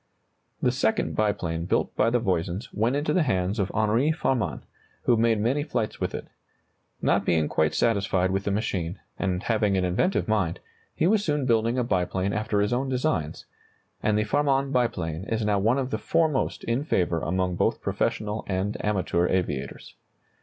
The 0.63 0.71
second 0.71 1.15
biplane 1.15 1.65
built 1.65 1.95
by 1.95 2.09
the 2.09 2.17
Voisins 2.17 2.69
went 2.73 2.95
into 2.95 3.13
the 3.13 3.21
hands 3.21 3.59
of 3.59 3.69
Henri 3.71 4.11
Farman, 4.11 4.63
who 5.03 5.15
made 5.15 5.39
many 5.39 5.61
flights 5.61 6.01
with 6.01 6.15
it. 6.15 6.25
Not 7.03 7.23
being 7.23 7.47
quite 7.47 7.75
satisfied 7.75 8.31
with 8.31 8.45
the 8.45 8.49
machine, 8.49 8.97
and 9.19 9.43
having 9.43 9.77
an 9.77 9.85
inventive 9.85 10.27
mind, 10.27 10.59
he 10.95 11.05
was 11.05 11.23
soon 11.23 11.45
building 11.45 11.77
a 11.77 11.83
biplane 11.83 12.33
after 12.33 12.61
his 12.61 12.73
own 12.73 12.89
designs, 12.89 13.45
and 14.01 14.17
the 14.17 14.23
Farman 14.23 14.71
biplane 14.71 15.25
is 15.25 15.45
now 15.45 15.59
one 15.59 15.77
of 15.77 15.91
the 15.91 15.99
foremost 15.99 16.63
in 16.63 16.83
favor 16.83 17.19
among 17.19 17.53
both 17.55 17.79
professional 17.79 18.43
and 18.47 18.83
amateur 18.83 19.27
aviators. 19.29 19.93